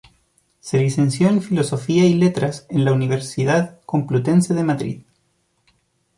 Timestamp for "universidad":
2.91-3.79